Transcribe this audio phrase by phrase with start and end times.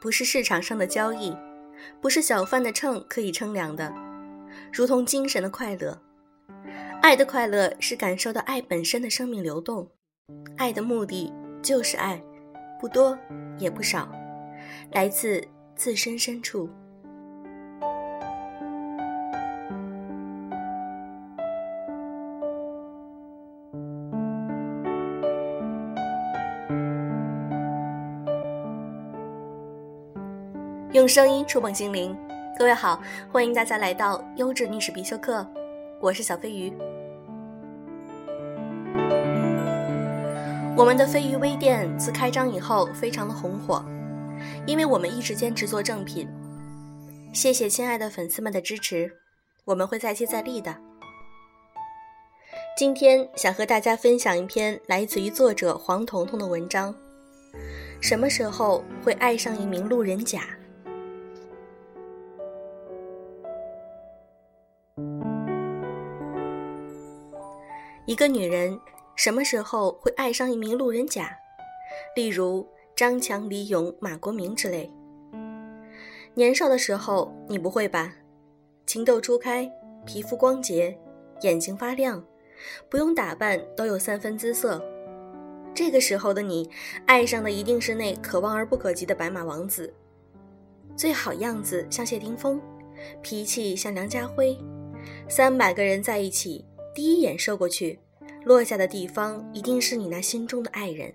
[0.00, 1.36] 不是市场上的交易，
[2.00, 3.92] 不是小贩的秤可以称量的，
[4.72, 6.00] 如同精神的快乐。
[7.02, 9.90] 爱的快乐是感受到爱本身的生命流动，
[10.56, 11.32] 爱的目的
[11.62, 12.22] 就是爱，
[12.80, 13.18] 不多
[13.58, 14.10] 也不少，
[14.92, 15.46] 来自
[15.76, 16.68] 自身深处。
[30.92, 32.18] 用声音触碰心灵，
[32.58, 35.46] 各位好，欢迎大家来到优质历史必修课，
[36.00, 36.72] 我是小飞鱼。
[40.76, 43.84] 我们的飞鱼微店自开张以后非常的红火，
[44.66, 46.28] 因为我们一直坚持做正品。
[47.32, 49.12] 谢谢亲爱的粉丝们的支持，
[49.66, 50.76] 我们会再接再厉的。
[52.76, 56.92] 今天想和大家分享一篇来自于作者黄彤彤的文章：
[58.00, 60.42] 什么时候会爱上一名路人甲？
[68.10, 68.76] 一个女人
[69.14, 71.30] 什么时候会爱上一名路人甲？
[72.16, 72.66] 例如
[72.96, 74.92] 张强、李勇、马国明之类。
[76.34, 78.12] 年少的时候，你不会吧？
[78.84, 79.70] 情窦初开，
[80.04, 80.98] 皮肤光洁，
[81.42, 82.20] 眼睛发亮，
[82.88, 84.84] 不用打扮都有三分姿色。
[85.72, 86.68] 这个时候的你，
[87.06, 89.94] 爱上的一定是那可望而不可及的白马王子。
[90.96, 92.60] 最好样子像谢霆锋，
[93.22, 94.58] 脾气像梁家辉，
[95.28, 96.66] 三百个人在一起。
[96.94, 97.98] 第一眼射过去，
[98.44, 101.14] 落下的地方一定是你那心中的爱人。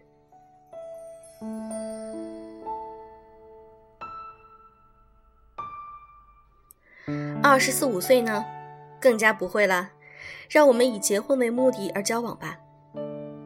[7.43, 8.43] 二十四五岁呢，
[8.99, 9.91] 更加不会了。
[10.49, 12.57] 让我们以结婚为目的而交往吧，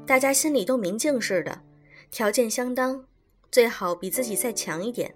[0.05, 1.61] 大家心里都明镜似的，
[2.11, 3.05] 条件相当，
[3.51, 5.13] 最好比自己再强一点。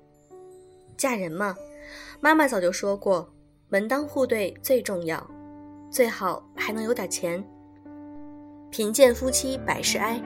[0.98, 1.56] 嫁人嘛，
[2.20, 3.34] 妈妈早就说过，
[3.70, 5.30] 门当户对最重要。
[5.90, 7.44] 最好还能有点钱。
[8.70, 10.22] 贫贱夫妻百事哀。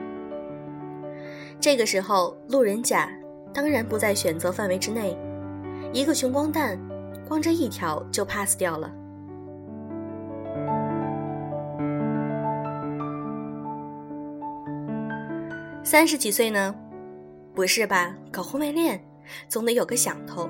[1.58, 3.10] 这个时候，路人甲
[3.52, 5.18] 当然不在选择范围之内。
[5.92, 6.78] 一个穷光蛋，
[7.26, 8.88] 光这一条就 pass 掉了。
[15.82, 16.72] 三十几岁呢？
[17.52, 18.14] 不是吧？
[18.30, 19.02] 搞婚外恋，
[19.48, 20.48] 总得有个想头。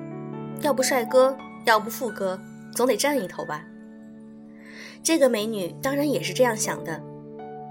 [0.60, 1.34] 要不帅哥，
[1.64, 2.38] 要不富哥，
[2.74, 3.64] 总得占一头吧。
[5.02, 7.02] 这个美女当然也是这样想的。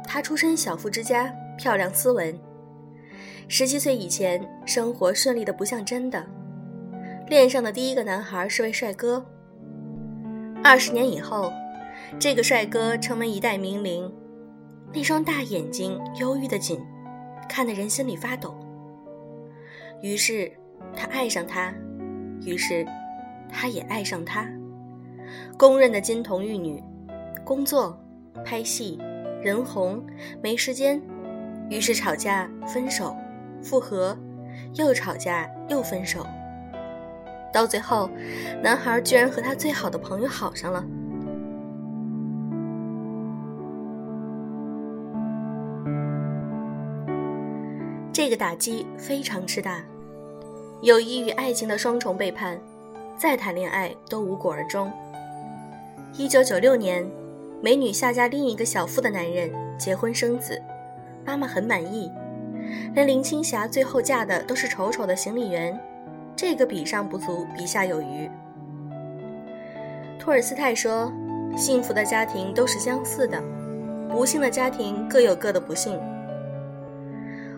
[0.03, 2.37] 她出身小富之家，漂亮斯文。
[3.47, 6.25] 十七岁以前，生活顺利的不像真的。
[7.27, 9.25] 恋上的第一个男孩是位帅哥。
[10.63, 11.51] 二十年以后，
[12.19, 14.11] 这个帅哥成为一代名伶，
[14.93, 16.79] 那双大眼睛忧郁的紧，
[17.47, 18.57] 看得人心里发抖。
[20.01, 20.51] 于是，
[20.95, 21.73] 他爱上他，
[22.43, 22.85] 于是，
[23.51, 24.47] 他也爱上他。
[25.57, 26.83] 公认的金童玉女。
[27.47, 27.97] 工作、
[28.43, 28.99] 拍戏、
[29.41, 30.05] 人红，
[30.43, 31.01] 没时间，
[31.69, 33.15] 于是吵架、分手、
[33.63, 34.17] 复合，
[34.73, 36.27] 又吵架又分手，
[37.53, 38.09] 到最后，
[38.61, 40.83] 男孩居然和他最好的朋友好上了。
[48.11, 49.81] 这个打击非常之大，
[50.81, 52.59] 友谊与爱情的双重背叛，
[53.15, 54.91] 再谈恋爱都无果而终。
[56.17, 57.09] 一九九六年。
[57.59, 60.61] 美女下嫁另一个小富的男人，结婚生子，
[61.25, 62.11] 妈妈很满意。
[62.93, 65.77] 连林青霞最后嫁的都是丑丑的行李员，
[66.35, 68.29] 这个比上不足，比下有余。
[70.19, 71.11] 托尔斯泰说
[71.57, 73.41] ：“幸福的家庭都是相似的，
[74.07, 75.99] 不幸的家庭各有各的不幸。”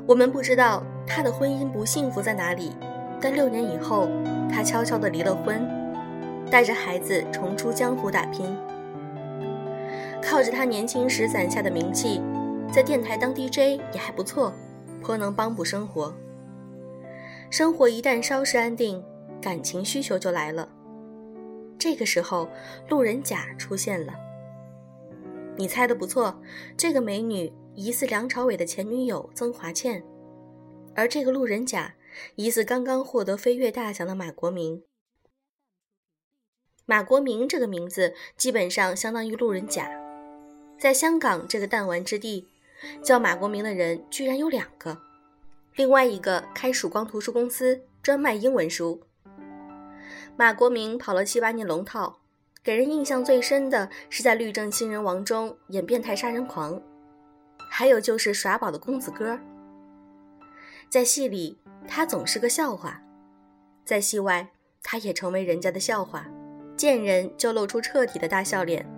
[0.08, 2.72] 我们不知道他的婚姻不幸福在哪里，
[3.20, 4.08] 但六年以后，
[4.50, 5.62] 他悄悄地离了婚，
[6.50, 8.56] 带着孩子重出江湖打拼。
[10.22, 12.22] 靠着他年轻时攒下的名气，
[12.72, 14.54] 在电台当 DJ 也还不错，
[15.02, 16.14] 颇能帮补生活。
[17.50, 19.04] 生活一旦稍事安定，
[19.42, 20.70] 感情需求就来了。
[21.80, 22.48] 这个时候，
[22.90, 24.14] 路人甲出现了。
[25.56, 26.40] 你猜的不错，
[26.78, 30.04] 这个美女疑似梁朝伟的前女友曾华倩，
[30.96, 31.96] 而这个路人甲
[32.36, 34.84] 疑似刚刚获得飞跃大奖的马国明。
[36.86, 39.90] 马国明这个名字基本上相当于路人甲。
[40.80, 42.48] 在香港这个弹丸之地，
[43.04, 44.98] 叫马国明的人居然有两个，
[45.76, 49.02] 另外一个开曙光图书公司，专卖英文书。
[50.38, 52.20] 马国明跑了七八年龙套，
[52.64, 56.82] 给人印象最深的是在《律政新人王》中演变态杀人狂，
[57.70, 59.38] 还有就是耍宝的公子哥。
[60.90, 61.60] 在戏里，
[61.90, 63.02] 他总是个笑话，
[63.84, 64.50] 在戏外，
[64.82, 66.26] 他也成为人家的笑话，
[66.78, 68.90] 见人就露出彻底的大笑脸，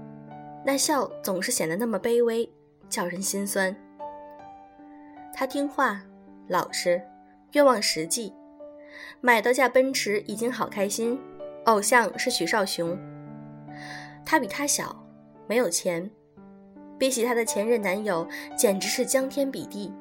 [0.66, 2.50] 那笑总是显得那么卑微，
[2.90, 3.76] 叫人心酸。
[5.34, 6.02] 他听话，
[6.48, 7.02] 老实，
[7.54, 8.34] 愿望实际，
[9.22, 11.20] 买到架奔驰已经好开心。
[11.66, 12.98] 偶像是许绍雄，
[14.26, 14.96] 他比他小，
[15.48, 16.10] 没有钱，
[16.98, 19.94] 比起他的前任男友简直是将天比地，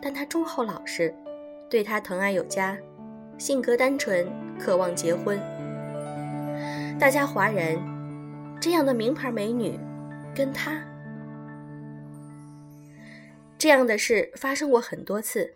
[0.00, 1.12] 但他忠厚老实，
[1.68, 2.78] 对他疼爱有加，
[3.38, 4.24] 性格单纯，
[4.56, 5.36] 渴望结婚。
[6.98, 7.76] 大家哗然，
[8.60, 9.76] 这样的名牌美女，
[10.34, 10.82] 跟他。
[13.58, 15.54] 这样的事发生过很多次。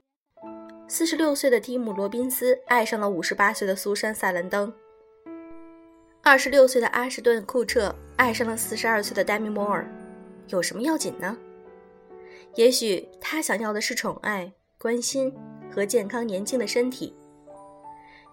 [0.86, 4.72] 四十六岁的蒂姆·罗宾斯爱上了五十八岁的苏珊·萨兰登。
[6.22, 9.86] 二十六岁的阿什顿·库彻爱上了四十二岁的黛米·摩尔，
[10.48, 11.36] 有什么要紧呢？
[12.54, 15.34] 也许他想要的是宠爱、关心
[15.70, 17.14] 和健康年轻的身体。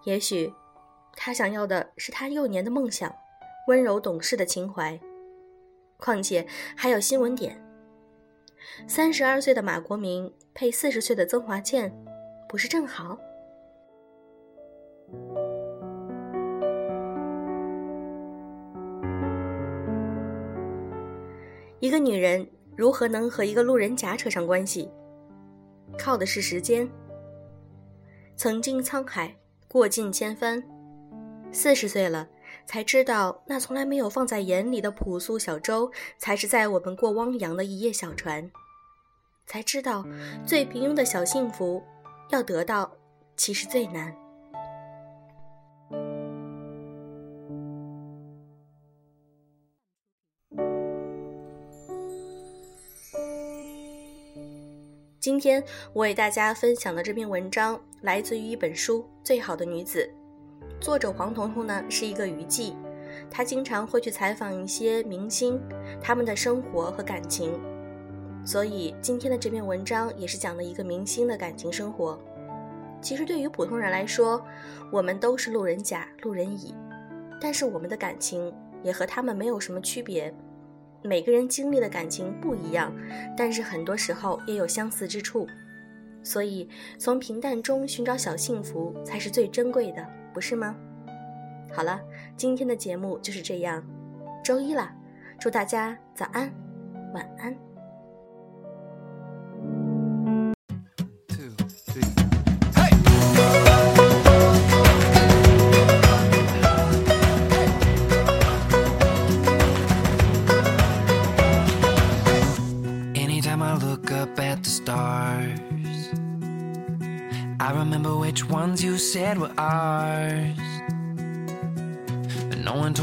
[0.04, 0.52] 也许
[1.16, 3.10] 他想要的是他幼年的梦想，
[3.68, 5.00] 温柔懂事的情怀。
[6.02, 6.44] 况且
[6.76, 7.56] 还有新闻点。
[8.88, 11.94] 三十二岁的马国明配四十岁的曾华倩，
[12.48, 13.16] 不是正好？
[21.78, 22.44] 一个女人
[22.76, 24.90] 如何能和一个路人甲扯上关系？
[25.96, 26.88] 靠的是时间。
[28.34, 29.36] 曾经沧海，
[29.68, 30.60] 过尽千帆，
[31.52, 32.28] 四十岁了。
[32.66, 38.50] 才知道，那从来没有放在眼里的朴素小舟，才是在我们过汪洋的一叶小船。
[39.46, 40.04] 才知道，
[40.46, 41.82] 最平庸的小幸福，
[42.30, 42.90] 要得到，
[43.36, 44.14] 其实最难。
[55.20, 55.62] 今天
[55.92, 60.08] 我为大家分享的这篇文章，来自于一本书《最好的女子》。
[60.82, 62.74] 作者黄彤彤呢是一个娱记，
[63.30, 65.60] 他经常会去采访一些明星，
[66.00, 67.52] 他们的生活和感情，
[68.44, 72.18] 所以今天的这篇文章也是讲了一个明星的感情生活。
[73.00, 74.44] 其实对于普通人来说，
[74.90, 76.74] 我们都是路人甲、路人乙，
[77.40, 78.52] 但是我们的感情
[78.82, 80.34] 也和他们没有什么区别。
[81.00, 82.92] 每个人经历的感情不一样，
[83.36, 85.46] 但是很多时候也有相似之处，
[86.24, 86.68] 所以
[86.98, 90.04] 从平淡中寻找小幸福才是最珍贵的。
[90.32, 90.74] 不是吗？
[91.72, 92.00] 好了，
[92.36, 93.82] 今天的节目就是这样。
[94.42, 94.90] 周一了，
[95.38, 96.52] 祝大家早安，
[97.14, 97.71] 晚安。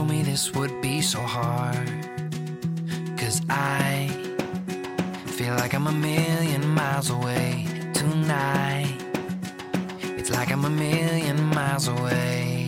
[0.10, 1.88] Me this would be so hard.
[3.18, 4.10] Cause I
[5.26, 8.98] feel like I'm a million miles away tonight.
[10.18, 12.59] It's like I'm a million miles away.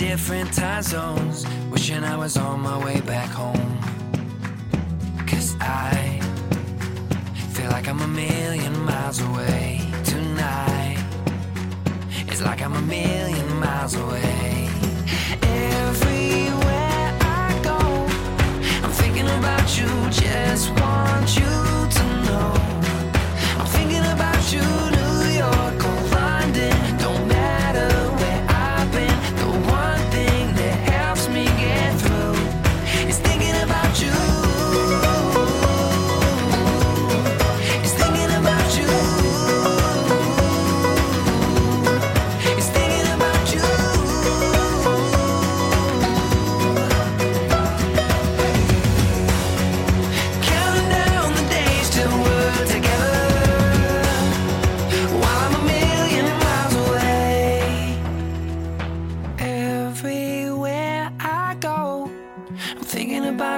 [0.00, 1.44] Different time zones.
[1.70, 3.78] Wishing I was on my way back home.
[5.26, 6.18] Cause I
[7.52, 11.04] feel like I'm a million miles away tonight.
[12.28, 14.70] It's like I'm a million miles away.
[15.42, 15.89] Everywhere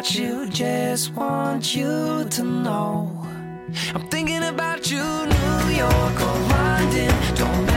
[0.03, 3.09] about you, just want you to know.
[3.95, 7.15] I'm thinking about you, New York or London.
[7.37, 7.72] Don't